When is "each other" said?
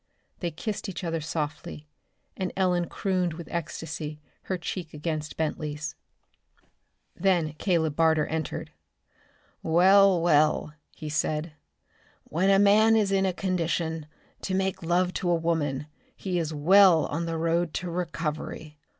0.89-1.21